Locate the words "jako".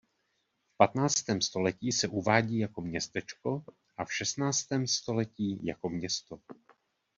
2.59-2.81, 5.65-5.89